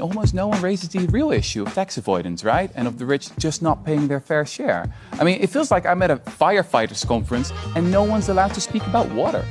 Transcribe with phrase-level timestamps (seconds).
[0.00, 2.70] almost no one raises the real issue of tax avoidance, right?
[2.74, 4.92] And of the rich just not paying their fair share.
[5.12, 8.60] I mean, it feels like I'm at a firefighters conference and no one's allowed to
[8.60, 9.44] speak about water.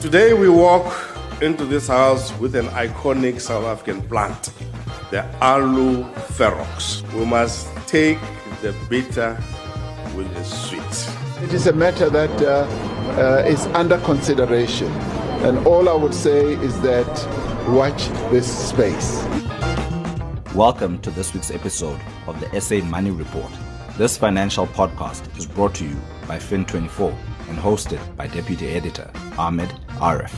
[0.00, 0.86] Today we walk
[1.42, 4.52] into this house with an iconic South African plant,
[5.10, 6.04] the Aloe
[6.36, 7.02] Ferox.
[7.14, 8.18] We must take
[8.62, 9.38] the bitter
[10.14, 11.42] with the sweet.
[11.42, 12.66] It is a matter that uh,
[13.18, 14.88] uh, is under consideration.
[15.42, 17.06] And all I would say is that
[17.68, 19.22] watch this space.
[20.54, 23.52] Welcome to this week's episode of the SA Money Report.
[23.96, 25.96] This financial podcast is brought to you
[26.26, 27.14] by Fin24
[27.48, 29.08] and hosted by Deputy Editor
[29.38, 29.68] Ahmed
[30.00, 30.34] Areff.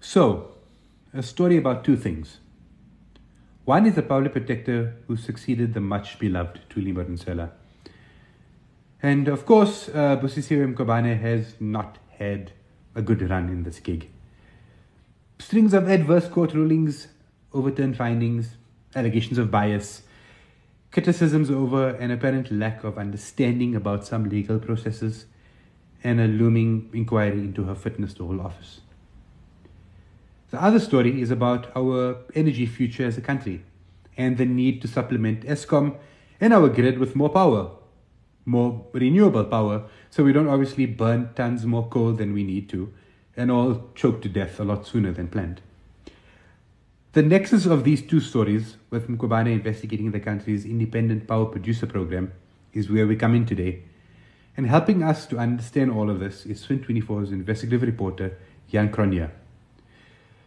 [0.00, 0.56] So,
[1.12, 2.38] a story about two things.
[3.64, 7.52] One is the public protector who succeeded the much beloved Thuli Madonsela.
[9.00, 12.50] And of course, uh, Mkhwebane has not had
[12.96, 14.10] a good run in this gig.
[15.38, 17.06] Strings of adverse court rulings,
[17.54, 18.56] overturned findings,
[18.94, 20.02] allegations of bias,
[20.90, 25.26] criticisms over an apparent lack of understanding about some legal processes,
[26.04, 28.80] and a looming inquiry into her fitness to hold office.
[30.50, 33.64] The other story is about our energy future as a country
[34.16, 35.96] and the need to supplement Eskom
[36.40, 37.70] and our grid with more power,
[38.44, 42.92] more renewable power, so we don't obviously burn tons more coal than we need to
[43.36, 45.60] and all choke to death a lot sooner than planned.
[47.14, 52.32] The nexus of these two stories, with Mkhwebane investigating the country's independent power producer program,
[52.72, 53.84] is where we come in today.
[54.56, 58.36] And helping us to understand all of this is Fin24's investigative reporter,
[58.68, 59.30] Jan Cronje.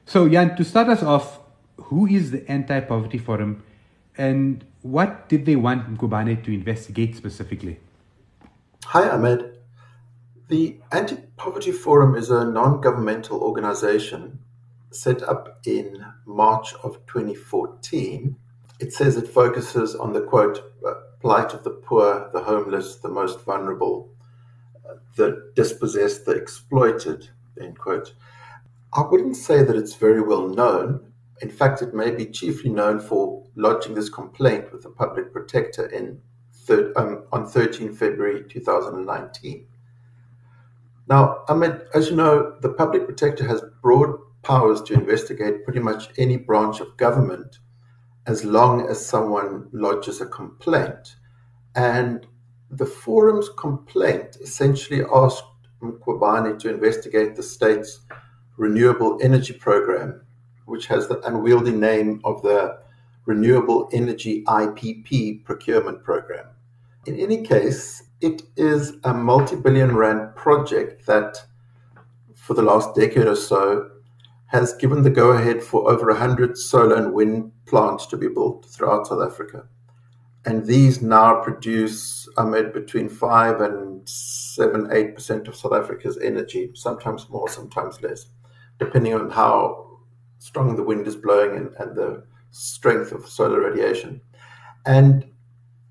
[0.06, 1.40] So, Jan, to start us off,
[1.78, 3.64] who is the Anti Poverty Forum
[4.18, 7.80] and what did they want Mkhwebane to investigate specifically?
[8.88, 9.58] Hi, Ahmed.
[10.50, 14.40] The Anti Poverty Forum is a non governmental organization
[14.98, 18.36] set up in March of 2014.
[18.80, 23.09] It says it focuses on the quote, uh, plight of the poor, the homeless, the
[23.09, 24.09] most vulnerable,
[24.88, 28.13] uh, the dispossessed, the exploited, end quote.
[28.94, 31.12] I wouldn't say that it's very well known.
[31.41, 35.85] In fact, it may be chiefly known for lodging this complaint with the public protector
[35.88, 36.22] in
[36.53, 39.68] third, um, on 13 February 2019.
[41.09, 46.09] Now, Ahmed, as you know, the public protector has broad powers to investigate pretty much
[46.18, 47.59] any branch of government
[48.28, 51.16] as long as someone lodges a complaint.
[51.75, 52.25] And
[52.72, 55.44] the forum's complaint essentially asked
[55.81, 58.00] Mkhwebane to investigate the state's
[58.56, 60.22] renewable energy program,
[60.66, 62.79] which has the unwieldy name of the
[63.25, 66.46] Renewable Energy IPP procurement program.
[67.06, 71.38] In any case, it is a multi billion rand project that,
[72.34, 73.91] for the last decade or so,
[74.47, 78.66] has given the go ahead for over 100 solar and wind plants to be built
[78.66, 79.68] throughout South Africa.
[80.46, 87.30] And these now produce, Ahmed, between 5 and 7 8% of South Africa's energy, sometimes
[87.30, 88.28] more, sometimes less
[88.80, 90.00] depending on how
[90.40, 94.22] strong the wind is blowing and, and the strength of solar radiation.
[94.85, 95.25] And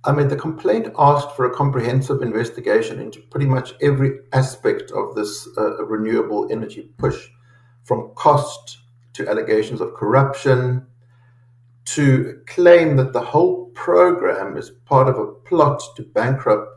[0.04, 5.14] I mean, the complaint asked for a comprehensive investigation into pretty much every aspect of
[5.16, 7.28] this uh, renewable energy push,
[7.86, 8.78] from cost
[9.14, 10.84] to allegations of corruption,
[11.84, 16.68] to claim that the whole program is part of a plot to bankrupt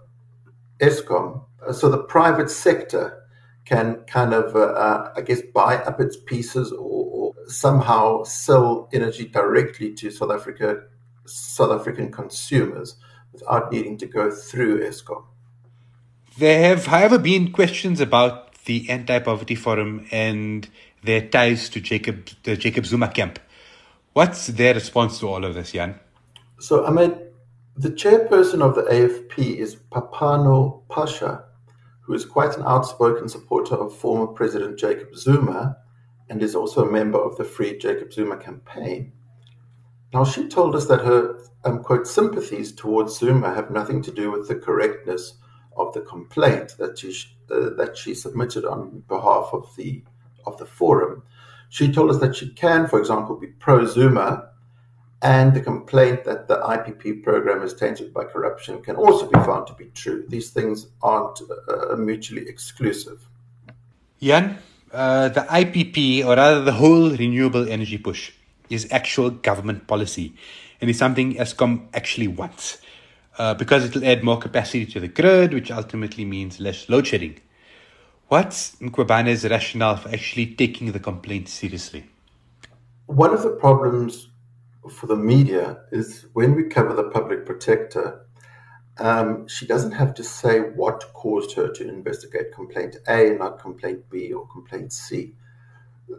[0.80, 1.44] Eskom.
[1.74, 3.24] So the private sector
[3.66, 8.88] can kind of, uh, uh, I guess, buy up its pieces or, or, somehow sell
[8.94, 10.84] energy directly to South Africa,
[11.26, 12.96] South African consumers
[13.34, 15.24] without needing to go through Eskom.
[16.38, 20.70] There have, however, been questions about the Anti-Poverty Forum and
[21.04, 23.40] their ties to Jacob, the Jacob Zuma camp.
[24.14, 26.00] What's their response to all of this, Jan?
[26.60, 27.32] So, Ahmed,
[27.78, 31.44] the chairperson of the AFP is Phapano Phasha,
[32.02, 35.78] who is quite an outspoken supporter of former President Jacob Zuma
[36.30, 39.14] and is also a member of the Free Jacob Zuma campaign.
[40.14, 44.32] Now, she told us that her, um, quote, sympathies towards Zuma have nothing to do
[44.32, 45.36] with the correctness
[45.78, 47.14] of the complaint that she,
[47.52, 50.04] uh, that she submitted on behalf of the,
[50.46, 51.24] of the forum.
[51.70, 54.50] She told us that she can, for example, be pro Zuma
[55.22, 59.68] and the complaint that the IPP program is tainted by corruption can also be found
[59.68, 60.26] to be true.
[60.30, 63.28] These things aren't uh, mutually exclusive.
[64.22, 64.58] Jan,
[64.94, 68.32] uh, the IPP, or rather the whole renewable energy push,
[68.70, 70.34] is actual government policy
[70.80, 72.78] and is something Eskom actually wants
[73.38, 77.08] uh, because it will add more capacity to the grid, which ultimately means less load
[77.08, 77.40] shedding.
[78.30, 82.06] What's Mkhwebane's rationale for actually taking the complaint seriously?
[83.10, 84.30] one of the problems
[84.88, 88.24] for the media is when we cover the public protector,
[89.00, 94.08] um, she doesn't have to say what caused her to investigate complaint A, not complaint
[94.12, 95.34] B or complaint C.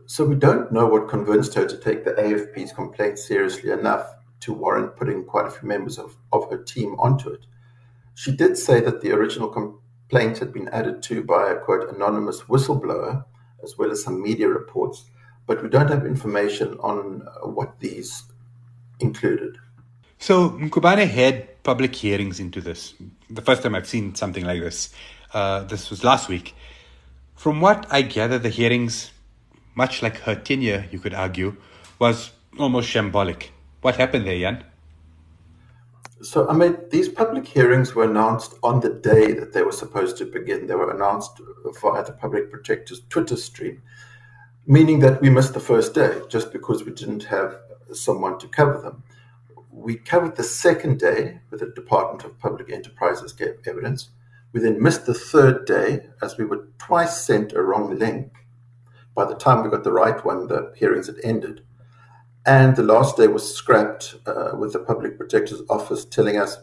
[0.07, 4.07] So we don't know what convinced her to take the AFP's complaint seriously enough
[4.41, 7.47] to warrant putting quite a few members of, of her team onto it.
[8.15, 9.49] She did say that the original
[10.11, 13.25] complaint had been added to by a quote anonymous whistleblower,
[13.63, 15.05] as well as some media reports,
[15.47, 18.25] but we don't have information on uh, what these
[18.99, 19.57] included.
[20.19, 22.95] So Mkhwebane had public hearings into this.
[23.31, 24.93] The first time I've seen something like this,
[25.33, 26.55] uh, this was last week.
[27.37, 29.13] From what I gather, the hearings,
[29.75, 31.57] much like her tenure, you could argue,
[31.99, 33.51] was almost shambolic.
[33.81, 34.65] What happened there, Jan?
[36.23, 40.19] So, I mean, these public hearings were announced on the day that they were supposed
[40.19, 40.67] to begin.
[40.67, 41.41] They were announced
[41.81, 43.83] via the Public Protector's Twitter stream,
[44.67, 47.57] meaning that we missed the first day just because we didn't have
[47.93, 49.03] someone to cover them.
[49.71, 54.11] We covered the second day with the Department of Public Enterprises gave evidence.
[54.53, 58.35] We then missed the third day as we were twice sent a wrong link.
[59.15, 61.63] By the time we got the right one, the hearings had ended.
[62.47, 66.57] And the last day was scrapped uh, with the Public Protector's Office telling us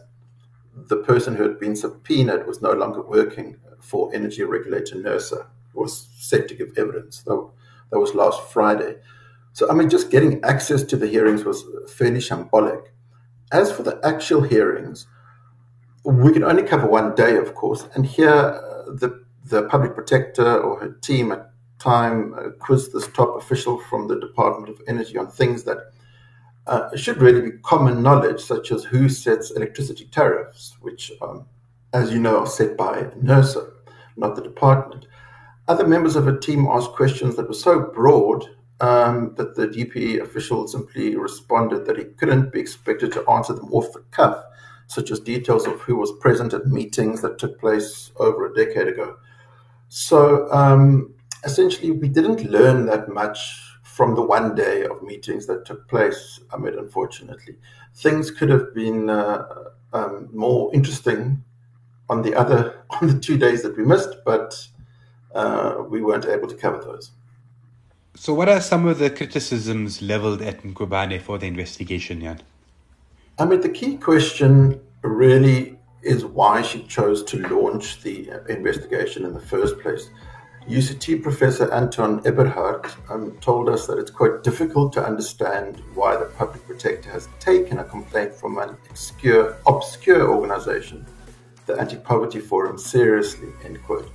[0.74, 6.08] the person who had been subpoenaed was no longer working for energy regulator NERSA, was
[6.18, 7.22] set to give evidence.
[7.22, 7.48] That,
[7.90, 8.96] that was last Friday.
[9.52, 12.82] So, I mean, just getting access to the hearings was fairly shambolic.
[13.52, 15.06] As for the actual hearings,
[16.04, 17.86] we can only cover one day, of course.
[17.94, 21.47] And here, uh, the, the public protector or her team at
[21.78, 25.92] time uh, quizzed this top official from the Department of Energy on things that
[26.66, 31.46] uh, should really be common knowledge, such as who sets electricity tariffs, which, um,
[31.94, 33.70] as you know, are set by NERSA,
[34.16, 35.06] not the department.
[35.66, 38.44] Other members of a team asked questions that were so broad
[38.80, 43.72] um, that the DPE official simply responded that he couldn't be expected to answer them
[43.72, 44.42] off the cuff,
[44.86, 48.88] such as details of who was present at meetings that took place over a decade
[48.88, 49.16] ago.
[49.88, 55.64] So, um, essentially, we didn't learn that much from the one day of meetings that
[55.64, 57.56] took place, I mean, unfortunately.
[57.94, 59.44] Things could have been uh,
[59.92, 61.42] um, more interesting
[62.08, 64.68] on the other, on the two days that we missed, but
[65.34, 67.10] uh, we weren't able to cover those.
[68.14, 72.40] So, what are some of the criticisms leveled at Mkhwebane for the investigation, Jan?
[73.38, 79.34] I mean, the key question really is why she chose to launch the investigation in
[79.34, 80.10] the first place.
[80.68, 86.26] UCT Professor Anton Eberhard um, told us that it's quite difficult to understand why the
[86.26, 91.06] public protector has taken a complaint from an obscure, obscure organization,
[91.64, 94.10] the Anti-Poverty Forum, seriously, end quote.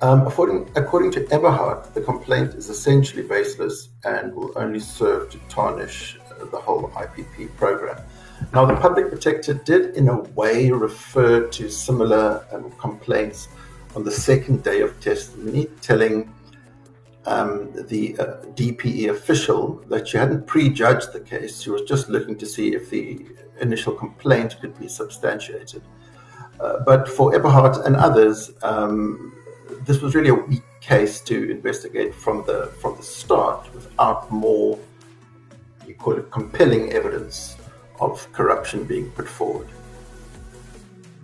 [0.00, 5.38] Um, according, according to Eberhard, the complaint is essentially baseless and will only serve to
[5.48, 8.02] tarnish uh, the whole IPP program.
[8.52, 13.46] Now, the public protector did, in a way, refer to similar um, complaints
[13.94, 16.32] on the second day of testimony, telling
[17.26, 18.24] um, the uh,
[18.54, 21.62] DPE official that she hadn't prejudged the case.
[21.62, 23.24] She was just looking to see if the
[23.60, 25.82] initial complaint could be substantiated.
[26.60, 29.32] Uh, but for Eberhard and others, um,
[29.86, 34.78] this was really a weak case to investigate from the from the start without more,
[35.86, 37.56] you call it, compelling evidence
[38.00, 39.68] of corruption being put forward.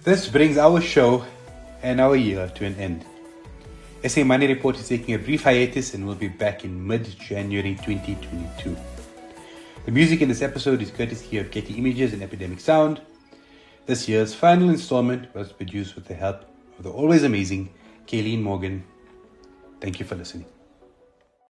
[0.02, 1.24] This brings our show
[1.82, 3.04] and our year to an end.
[4.06, 7.74] SA Money Report is taking a brief hiatus and will be back in mid January
[7.74, 8.76] 2022.
[9.84, 13.00] The music in this episode is courtesy of Getty Images and Epidemic Sound.
[13.86, 16.44] This year's final installment was produced with the help
[16.78, 17.70] of the always amazing
[18.06, 18.84] Kayleen Morgan.
[19.80, 20.46] Thank you for listening.